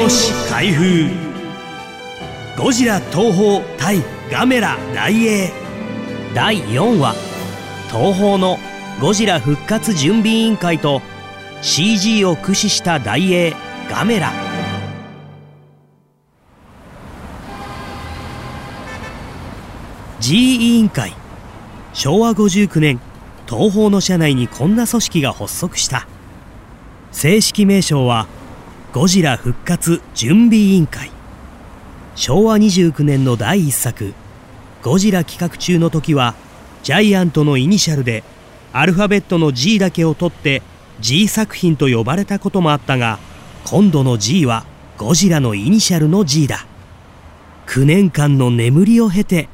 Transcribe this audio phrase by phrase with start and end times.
[0.00, 1.10] 幻開封
[2.56, 3.98] ゴジラ東宝対
[4.32, 5.50] ガメラ大英
[6.34, 7.14] 第4話。
[7.90, 8.56] 東宝の
[8.98, 11.02] ゴジラ復活準備委員会と
[11.60, 13.54] CG を駆使した大英
[13.90, 14.32] ガメラ。
[20.20, 21.12] G 委員会。
[21.92, 22.98] 昭和59年
[23.46, 26.08] 東宝の社内にこんな組織が発足した。
[27.12, 28.28] 正式名称は
[28.92, 31.12] ゴジラ復活準備委員会。
[32.16, 34.14] 昭和29年の第1作
[34.82, 36.34] ゴジラ企画中の時は
[36.82, 38.24] ジャイアントのイニシャルで
[38.72, 40.62] アルファベットの G だけを取って
[40.98, 43.20] G 作品と呼ばれたこともあったが
[43.64, 44.66] 今度の G は
[44.98, 46.66] ゴジラのイニシャルの G だ。
[47.68, 49.48] 9年間の眠りを経て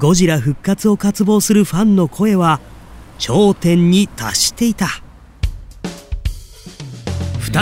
[0.00, 2.58] ゴジラ復活を渇望するファンの声は
[3.18, 4.88] 頂点に達していた。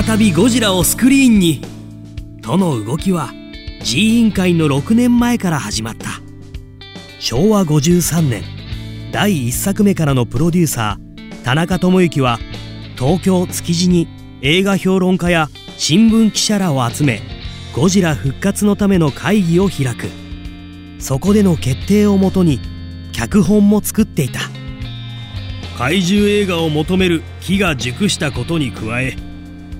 [0.06, 1.60] 再びゴジラをスクリーンに。
[2.40, 3.32] との動きは
[3.82, 6.06] G 委員会の6年前から始まった。
[7.18, 8.44] 昭和53年
[9.10, 12.38] 第1作目からのプロデューサー田中智之は
[12.96, 14.06] 東京築地に
[14.40, 17.20] 映画評論家や新聞記者らを集め
[17.74, 20.06] ゴジラ復活のための会議を開く。
[21.00, 22.60] そこでの決定をもとに
[23.10, 24.38] 脚本も作っていた
[25.76, 29.27] 怪獣映画を求める木が熟したことに加え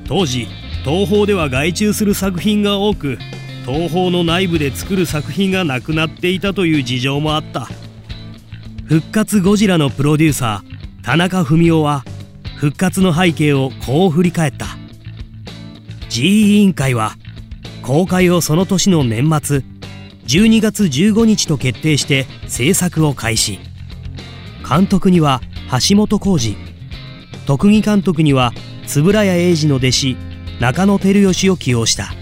[0.09, 0.49] 当時
[0.85, 3.19] 東宝では外注する作品が多く
[3.67, 7.69] 東宝の内部で作る作品がなくなっていたという事情もあった。
[8.87, 12.05] 復活ゴジラのプロデューサー田中文夫は
[12.57, 14.67] 復活の背景をこう振り返った。
[16.09, 17.13] G 委員会は
[17.83, 19.63] 公開をその年の年末
[20.27, 23.59] 12月15日と決定して制作を開始。
[24.67, 25.43] 監督には
[25.89, 26.57] 橋本浩二。
[27.47, 28.53] 特技監督には
[28.97, 30.17] 円谷英二の弟子
[30.61, 32.15] 中野照義を起用した。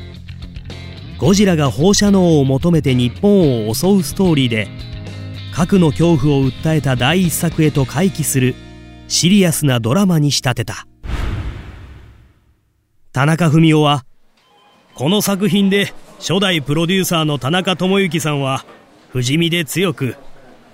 [1.19, 4.69] ゴジラが放射能を求めて日本を襲うストーリーで
[5.55, 8.55] 核の恐怖を訴えた第一作へと回帰する
[9.09, 10.87] シリアスなドラマに仕立てた。
[13.13, 14.05] 田中文夫は
[14.95, 18.67] この作品で初代プロデューサーの田中智之さんは
[19.11, 20.17] 不死身で強く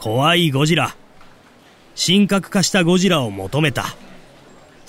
[0.01, 0.97] 怖いゴジラ
[1.95, 3.85] 神格化したゴジラを求めた。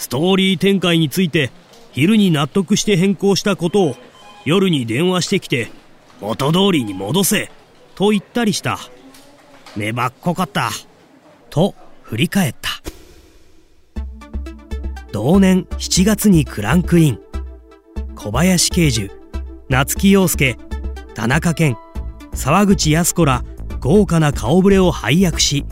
[0.03, 1.49] ストーリー展開について
[1.93, 3.95] 昼に納得して変更したことを
[4.43, 5.71] 夜に電話してきて
[6.19, 7.49] 元通りに戻せ
[7.95, 8.79] と言ったりした。
[9.77, 10.71] 粘っこかった。
[11.49, 12.69] と振り返った。
[15.13, 17.19] 同年7月にクランクイン。
[18.13, 19.09] 小林慶樹
[19.69, 20.57] 夏木陽介
[21.15, 21.77] 田中健
[22.33, 23.45] 沢口靖子ら
[23.79, 25.65] 豪華な顔ぶれを配役し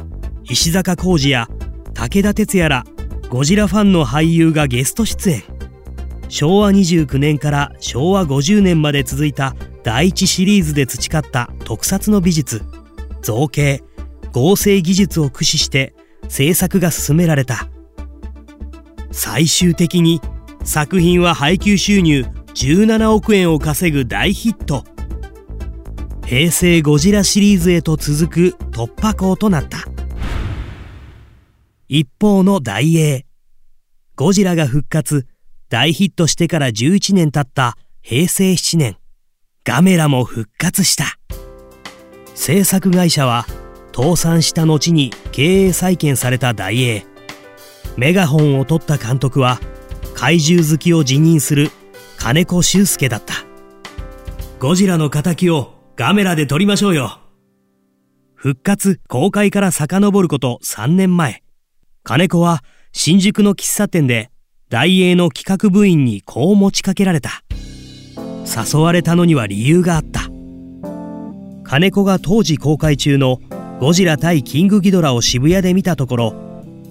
[0.46, 1.50] 石坂浩二や
[1.94, 2.86] 武田鉄矢ら
[3.32, 5.44] ゴジラファンの俳優がゲスト出演。
[6.28, 9.56] 昭和29年から昭和50年まで続いた
[9.86, 12.62] 第一シリーズで培った特撮の美術。
[13.22, 13.84] 造形
[14.34, 15.96] 合成技術を駆使して
[16.28, 17.70] 制作が進められた。
[19.14, 20.20] 最終的に
[20.66, 24.84] 作品は配給収入17億円を稼ぐ大ヒット。
[26.26, 29.91] 平成ゴジラシリーズへと続く突破口となった。
[31.94, 33.26] 一方の大英。
[34.16, 35.28] ゴジラが復活。
[35.68, 37.76] 大ヒットしてから11年経った。
[38.02, 38.96] 平成7年。
[39.66, 41.20] ガメラも復活した。
[42.34, 43.46] 制作会社は
[43.94, 47.06] 倒産した後に経営再建された大英。
[47.98, 49.60] メガホンを取った監督は
[50.16, 51.72] 怪獣好きを辞任する。
[52.18, 53.34] 金子修介だった。
[54.60, 57.20] ゴジラの仇をガメラで撮りましょうよ。
[58.34, 61.44] 復活公開から遡ること3年前。
[62.04, 64.32] 金子は新宿の喫茶店で
[64.70, 67.44] 大英の企画部員にこう持ちかけられた。
[68.44, 70.22] 誘われたのには理由があった。
[71.64, 73.38] 金子が当時公開中の
[73.80, 76.34] ゴジラ対キングギドラを渋谷で見たところ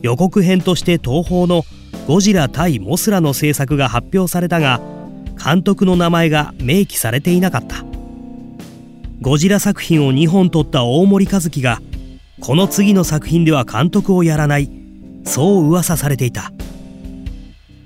[0.01, 1.65] 予告編として東宝の
[2.07, 4.81] ゴジラ対モスラの制作が発表されたが
[5.43, 7.85] 監督の名前が明記されていなかった。
[9.21, 11.83] ゴジラ作品を2本撮った大森和樹が
[12.41, 14.80] この次の作品では監督をやらない。
[15.25, 16.53] そう噂されていた。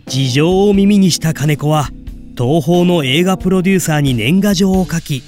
[0.07, 1.89] 事情を耳にした金子は
[2.37, 5.23] 東宝の映画プロデューサーに年賀状を書き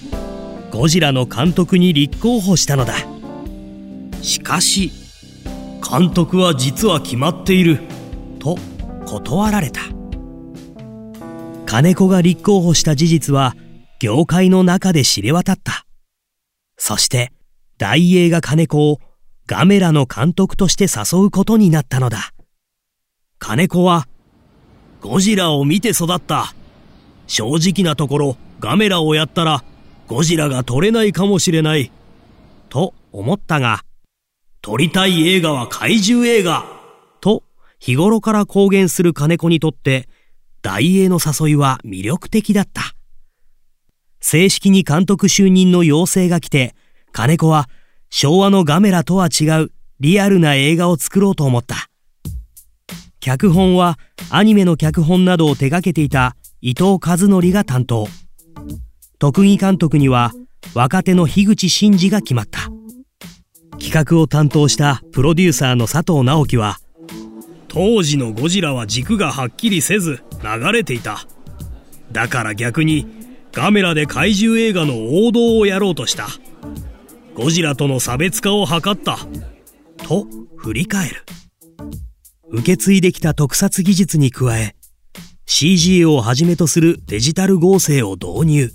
[0.71, 2.95] ゴジラの監督に立候補したのだ。
[4.23, 4.91] しかし
[5.89, 7.81] 監督は実は決まっている
[8.39, 8.59] と
[9.07, 9.81] 断られた。
[11.65, 13.55] 金子が立候補した事実は
[13.99, 15.87] 業界の中で知れ渡った。
[16.77, 17.33] そして
[17.79, 18.99] 大映画金子を
[19.47, 22.33] ガメラの監督として誘うことになったのだ
[23.39, 24.09] 金子は
[25.01, 26.55] ゴジラを見て育った
[27.27, 29.63] 正直なところガメラをやったら
[30.07, 31.91] ゴジラが撮れないかもしれない。
[32.69, 33.83] と思ったが、
[34.63, 36.65] 撮りたい映画は怪獣映画
[37.21, 37.43] と
[37.79, 40.09] 日頃から公言する金子にとって
[40.63, 42.95] 大英の誘いは魅力的だった。
[44.21, 46.75] 正式に監督就任の要請が来て、
[47.13, 47.69] 金子は
[48.11, 51.89] 昭和のガメラとは違うリアルな映画を作ろうと思った。
[53.21, 53.99] 脚本は
[54.31, 58.07] アニメの脚本などを手掛けていた伊藤和則が担当。
[59.19, 60.33] 特技監督には
[60.75, 62.71] 若手の樋口真嗣が決まった。
[63.79, 66.79] 企画を担当したプロデューサーの佐藤直樹は、
[67.69, 71.27] 当時のゴジラは軸がはっきりせず流れていた。
[72.11, 73.07] だから逆に
[73.53, 76.29] カメラで怪獣映画の王道をやろうとした。
[77.37, 79.19] ゴジラとの差別化を図った。
[79.99, 81.23] と振り返る。
[82.49, 84.75] 受け継いできた特撮技術に加え、
[85.45, 88.73] CG をはじめとするデジタル合成を導入。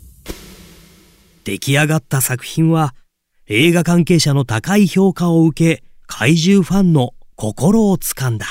[1.43, 2.93] 出来上がった作品は
[3.47, 8.45] 映画関係者の高い評価を受け、怪獣ファンの心をつかんだ。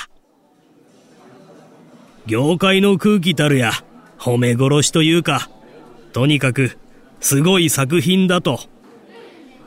[2.26, 3.70] 業界の空気たるや、
[4.18, 5.48] 褒め殺しというか、
[6.12, 6.76] とにかく、
[7.20, 8.58] すごい作品だと。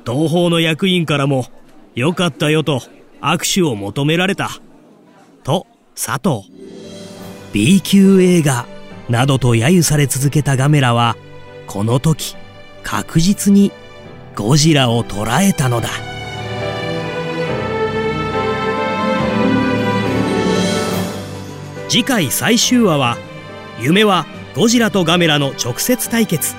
[0.06, 1.46] 東宝の役員からも、
[1.96, 2.82] よかったよと
[3.22, 4.50] 握手を求められた。
[5.44, 5.66] と、
[5.96, 6.52] 佐藤。
[7.54, 8.66] B 級映画
[9.10, 11.16] などと揶揄され続けたガメラは、
[11.68, 12.36] この時、
[12.84, 13.72] 確実に
[14.36, 15.90] ゴジラを捉えたのだ。
[21.88, 23.18] 次回最終話は、
[23.80, 26.56] 夢はゴジラとガメラの直接対決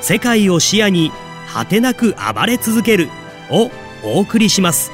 [0.00, 1.10] 世界を視野に
[1.54, 3.08] 果てなく暴れ続ける
[3.50, 3.70] を
[4.02, 4.90] お送りします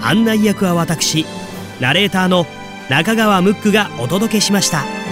[0.00, 1.24] 案内役は私
[1.80, 2.46] ナレーターの
[2.90, 5.11] 中川ムックがお届けしました。